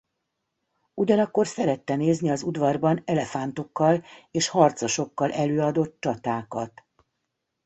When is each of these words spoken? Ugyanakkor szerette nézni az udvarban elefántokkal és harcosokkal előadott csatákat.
Ugyanakkor 0.93 1.47
szerette 1.47 1.95
nézni 1.95 2.29
az 2.29 2.43
udvarban 2.43 3.01
elefántokkal 3.05 4.03
és 4.31 4.47
harcosokkal 4.47 5.31
előadott 5.31 5.95
csatákat. 5.99 6.85